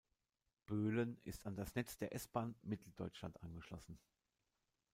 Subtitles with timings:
[0.65, 3.99] Böhlen ist an das Netz der S-Bahn Mitteldeutschland angeschlossen.